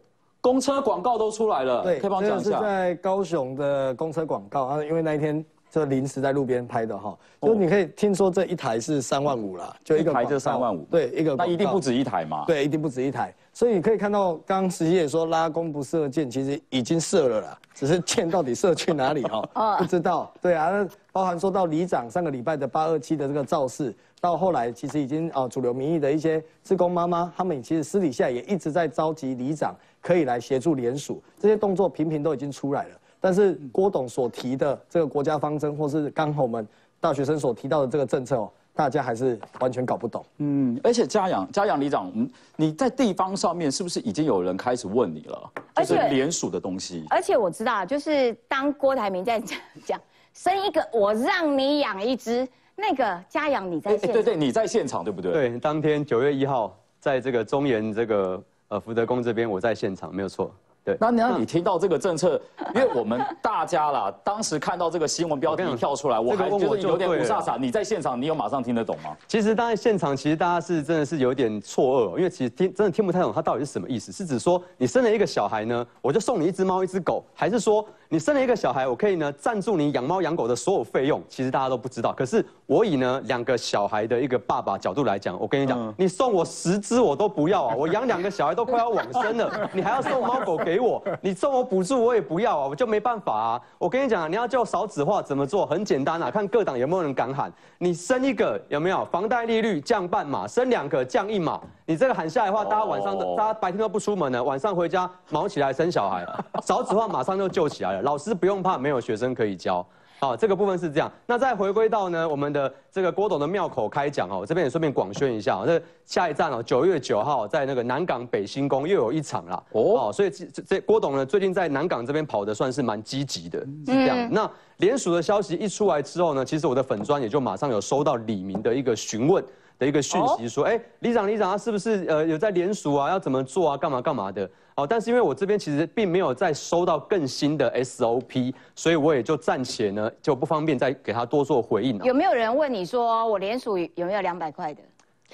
[0.40, 2.58] 公车广告都出来了，对，可以帮讲一下。
[2.58, 13.34] 是在高雄的公车广告啊，因为那一天就临时在路边拍的哈，就你可以听说这一台是三万五了，就一台就三万五，对，一个那一定不止一台嘛，对，一定不止一台。
[13.56, 20.30] 所以你可以看到，刚刚实习也说拉弓不射箭，其实已经射了啦，只是箭到底射去哪里哈， 不知道。
[20.42, 23.96] 对啊，那包含说到里长上个礼拜的八二七的这个造势。
[24.20, 32.90] 到后来，其实已经啊，主流民意的一些志工妈妈，他们其实私底下也一直在召集里长，可以来协助联署，这些动作频频都已经出来了。
[33.18, 36.68] 但是郭董所提的这个国家方针，或是刚好我们
[37.00, 40.24] 大学生所提到的这个政策哦，大家还是完全搞不懂。
[40.36, 45.50] 嗯，而且嘉阳嘉阳里长，嗯，你在地方上面是不是已经有人开始问你了？
[45.76, 47.04] 就是联署的东西。
[47.08, 50.00] 而且我知道，就是当郭台铭在讲讲
[50.34, 52.46] 生一个，我让你养一只。
[52.78, 55.32] 那个嘉阳，你在现对对，你在现场对不对？
[55.32, 60.54] 对，当天九月一号，在这个中研这个呃福德宫这边，我在现场，没有错。
[60.86, 62.40] 对，那那你听到这个政策，
[62.72, 67.58] 因为我们大家啦，当时看到这个新闻标题跳出来，我还觉得有点不飒飒。
[67.58, 69.10] 你在现场，你有马上听得懂吗？
[69.26, 77.84] 其实当然现场，其实大家是真的是有点错愕，因为其实听真的听不太懂他到底是什么意思，是指说你生了一个小孩呢，我就送你一只猫一只狗，还是说？
[78.08, 81.20] 你生了一个小孩，我可以呢赞助你养猫养狗的所有费用。
[81.28, 87.74] 其实大家都不知道，可是我以呢两个小孩的一个爸爸角度来讲，我跟你讲，你送我十只我都不要啊！
[87.74, 91.02] 我养两个小孩都快要往生了，你还要送猫狗给我？
[91.20, 92.66] 你送我补助我也不要啊！
[92.68, 93.62] 我就没办法啊！
[93.78, 95.66] 我跟你讲啊，你要叫少子化怎么做？
[95.66, 97.52] 很简单啊，看各党有没有人敢喊。
[97.78, 100.46] 你生一个有没有房贷利率降半码？
[100.46, 101.60] 生两个降一码？
[101.84, 106.26] 你这个喊下来的话，大家晚上的大家白天都不出门了，晚上回家忙起来生小孩，
[106.62, 108.02] 少子化马上就救起来了。
[108.02, 109.86] 老师不用怕，没有学生可以教。
[110.18, 111.12] 好，这个部分是这样。
[111.26, 115.64] 那再回归到呢，我们的这个郭董的庙口开讲哦，这边也顺便广宣一下哦。
[115.66, 119.62] 这下一站哦，九月九号在那个南港北新宫又有一场啦。
[119.72, 124.28] 哦，所以这这郭董呢，最近在南港这边跑的算是蛮积极的，是这样。
[124.32, 129.44] 那联署的消息一出来之后呢，其实我的粉砖也就马上有收到李明的一个询问。
[129.78, 133.10] 的一个讯息说，哎，李长李长，他是不是呃有在联署啊？
[133.10, 133.76] 要怎么做啊？
[133.76, 134.48] 干嘛干嘛的？
[134.76, 142.04] 哦，但是因为我这边其实并没有再收到更新的 SOP，所以我也就暂且呢就不方便再给他多做回应了。
[142.04, 144.82] 有没有人问你说我联署有没有两百块的？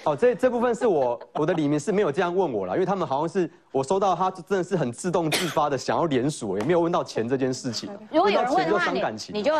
[0.05, 7.91] 哦，这这部分是我 我的里面是没有这样问我了，因为他们好像是我收到他真的是很自动自发的想要联署，也没有问到钱这件事情。
[8.13, 9.53] 如果有人问的话，你你就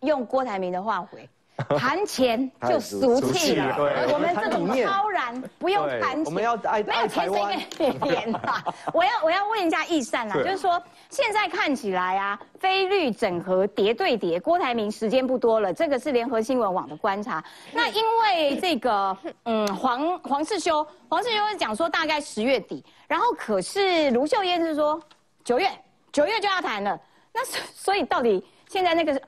[0.00, 1.26] 用郭台铭的话回。
[1.78, 3.76] 谈钱就俗气了，
[4.12, 7.60] 我们这种超然不用谈钱，我们要爱爱台湾。
[8.92, 17.44] 我要我要问一下易善啊，就是说现在看起来啊，非绿整合叠对叠，郭台铭时间不多了，这个是联合新闻网的观察。
[17.70, 24.98] 那因为这个嗯黄黄世修，黄世修是讲说大概十月底，然后可是卢秀燕是说
[25.44, 25.70] 九月
[26.10, 26.98] 九月就要谈了，
[27.32, 29.20] 那所以到底现在那个。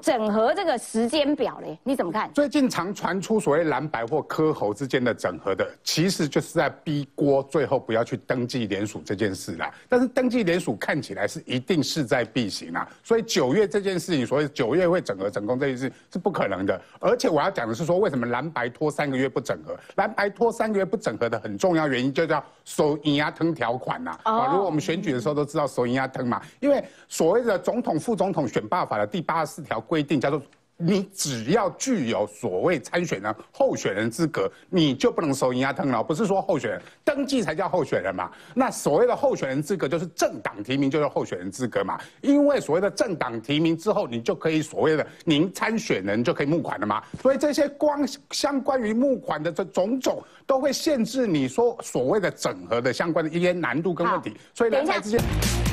[0.00, 2.30] 整合这个时间表嘞，你怎么看？
[2.32, 9.72] 最近常传出所谓蓝白或科侯之间的整合的，其实就是在逼郭最后不要去登记联署这件事啦。
[9.88, 16.80] 但是登记联署看起来是一定势在必行啊，所以九月这件事情，所以九月会整合成功这件事是不可能的。
[17.00, 19.76] 而且我要讲的是说，为什么蓝白拖三个月不整合？
[19.94, 24.18] 蓝白拖三个月不整合的很重要原因就叫收银牙疼条款呐。
[24.24, 29.82] 啊，如果我们选举的时候都知道收银牙疼嘛，因为所谓的总统、副总统选罢法的第八十四条。
[29.86, 30.42] 规定叫做，
[30.78, 36.02] 你只要具有所谓参选人候选人资格，你就不能收银压腾了。
[36.02, 38.30] 不是说候选人登记才叫候选人嘛？
[38.54, 41.98] 那所谓的候选人资格就是政党提名就是候选人资格嘛？
[42.20, 47.02] 因为所谓的政党提名之后，你就可以所谓的您参选人就可以募款了嘛？
[47.22, 54.36] 所以这些光相关于募款的这种种，都会限制你说所谓的整合的相关的一些难度跟问题。
[54.52, 55.65] 所以人才之间。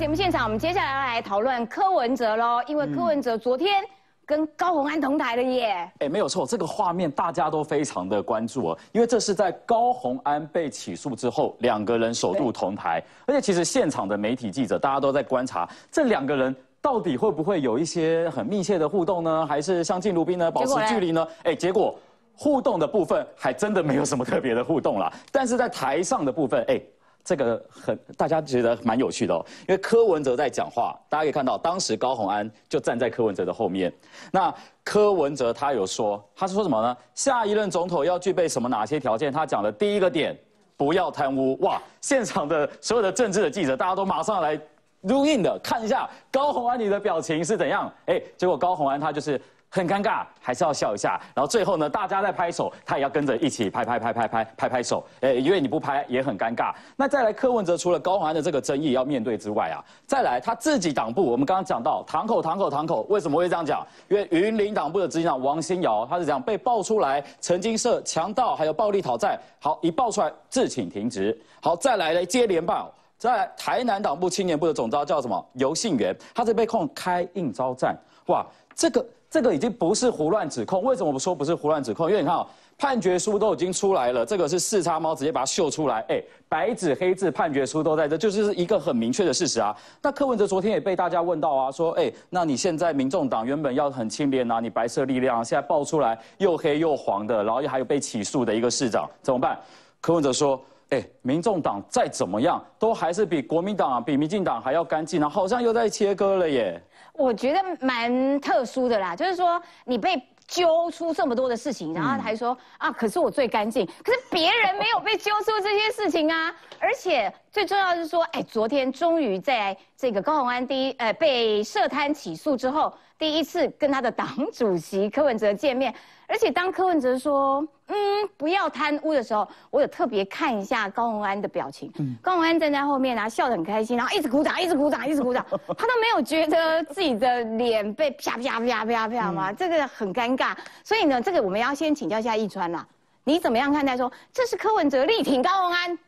[0.00, 3.84] 节目现场，我们接下来要来讨论柯文哲喽，因为柯文哲昨天
[4.24, 5.92] 跟高虹安同台了耶。
[5.98, 21.28] 哎，没有错，这个画面大家都非常的关注哦，因为这是在高虹安被起诉之后，两个人首度同台，而且其实现场的媒体记者大家都在观察这两个人到底会不会有一些很密切的互动呢，还是相敬如宾呢，保持距离呢？
[21.42, 21.94] 哎，结果
[22.34, 26.80] 互动的部分还真的没有什么特别的互动啦，但是在台上的部分，哎。
[27.24, 33.92] 这个很大家觉得蛮有趣的哦，因为柯文哲在讲话，大家可以看到，当时高虹安就站在柯文哲的后面。
[34.32, 34.52] 那
[34.82, 36.96] 柯文哲他有说，他是说什么呢？
[37.14, 39.32] 下一任总统要具备什么哪些条件？
[39.32, 40.36] 他讲的第一个点，
[40.76, 41.56] 不要贪污。
[41.60, 44.60] 哇，现场的所有的政治的记者，大家都马上来
[45.02, 47.92] 录印的，看一下高虹安你的表情是怎样？
[48.06, 49.40] 哎，结果高虹安他就是。
[49.70, 51.20] 很尴尬，还是要笑一下。
[51.32, 55.06] 然后最后呢，大家在拍手，他也要跟着一起拍拍拍拍拍拍拍手。
[55.20, 56.74] 哎，因为你不拍也很尴尬。
[56.96, 63.86] 那再来，柯文哲除了高环的这个争议要面对之外啊，再来他自己党部，我们刚刚讲到堂口堂口堂口，为什么会这样讲？
[64.08, 71.40] 因为云林党部的执行长王新尧，他是讲被爆出来曾经涉强盗还有暴力讨债，好一爆出来自请停职。
[71.62, 77.96] 好，再来呢接连爆，再来台南党部青年部的总召叫什么游信元，他是被控开应招战。
[78.26, 78.44] 哇，
[78.74, 79.06] 这个。
[79.30, 82.10] 这个已经不是胡乱指控，为什么我说不是胡乱指控？
[82.10, 89.76] 因为你看啊，判决书都已经出来了，这个是四叉猫直接把它秀出来，哎，白纸黑字判决书都在这，就是一个很明确的事实啊。
[90.02, 99.56] 那柯文哲昨天也被大家问到啊，说，哎，那你现在民众党原本要很清廉啊，你白色力量现在爆出来又黑又黄的，然后又还有被起诉的一个市长，怎么办？
[100.00, 106.82] 柯文哲说，哎，民众党再怎么样，都还是比国民党、比民进党还要干净啊，好像又在切割了耶。
[107.20, 125.94] 我觉得蛮特殊的啦，就是说你被揪出这么多的事情，然后还说啊，可是我最干净，可是别人没有被揪出这些事情啊，而且最重要的是说，哎，昨天终于在这个高鸿安第一呃被涉贪起诉之后，第一次跟他的党主席柯文哲见面。
[126.26, 127.96] 而且当柯文哲说“嗯，
[128.36, 131.92] 不要贪污”的时候，我有特别看一下高鸿安的表情。
[132.22, 135.44] 高鸿安站在后面啊，笑得很开心，然后一直鼓掌，一直鼓掌，一直鼓掌。
[135.50, 139.52] 他都没有觉得自己的脸被啪啪啪啪啪吗？
[139.52, 140.56] 这个很尴尬。
[140.82, 142.86] 所以呢，这个我们要先请教一下易川啦，
[143.24, 145.98] 你怎么样看待说这是柯文哲力挺高鸿安，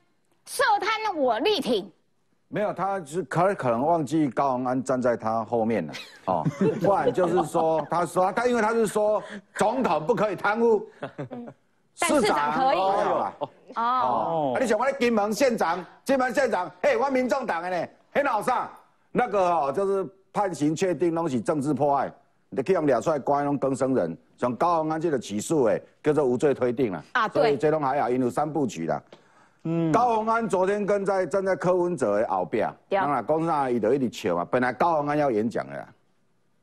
[0.47, 1.93] 涉贪我力挺？
[2.55, 5.93] 没有，他是可可能忘记高鸿安站在他后面了，
[6.27, 6.47] 哦，
[6.83, 9.23] 不然就是说，他说他因为他是说
[9.55, 10.87] 总统不可以贪污，
[11.95, 12.79] 市长可以。
[12.79, 13.33] 哦，
[13.77, 18.69] 哦，你想我的金门县长，金门县长，嘿，我民众党的呢，很好上，
[19.11, 22.13] 那个哦，就是判刑确定拢是政治迫害，
[22.51, 27.03] 你可以用抓出来关拢更生人，像高鸿安这个起诉诶，叫做无罪推定了。
[27.13, 27.43] 啊，对。
[27.43, 29.03] 所以这拢还好，因为三部曲啦。
[29.65, 29.93] 嗯。
[29.93, 34.45] 高鸿安昨天跟在站在柯文哲的后边，当然公上伊就一直笑嘛。
[34.51, 35.89] 本来高鸿安要演讲的，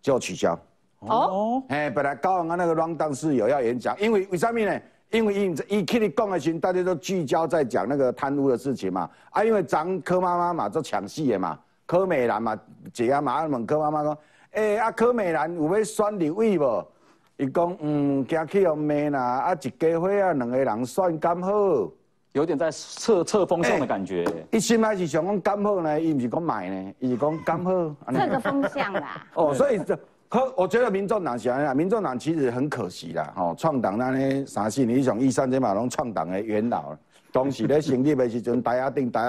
[0.02, 0.58] 就取消。
[1.00, 1.64] 哦。
[1.70, 4.80] 哎，本来高鸿安那个 round down 是有要演讲，因为为什么呢？
[5.12, 9.10] 因为伊伊去你讲的时，大家都聚焦在讲那个贪污的事情嘛。
[9.32, 12.56] 啊，因为张柯妈妈嘛，做抢戏的嘛，柯美兰嘛，
[12.96, 14.18] 一下马上问柯妈妈讲，
[14.52, 16.88] 诶，啊柯美兰有要选立委无？
[17.38, 21.52] 伊讲，嗯，惊去互骂啦，啊一家伙啊，两个人选刚好，
[22.40, 24.26] 有点在测测风向的感觉。
[24.52, 27.72] 伊心内是想讲刚好呢，伊毋是讲买呢，伊是讲刚好。
[28.16, 29.28] 测个风向啦。
[29.34, 30.00] 哦，所以这。
[30.30, 36.96] 可我觉得民众党是安尼，民众党其实很可惜啦，吼，创党那呢啥事，你从一三这嘛拢创党的元老，
[37.32, 39.18] 当时咧成立的时阵，大家定大。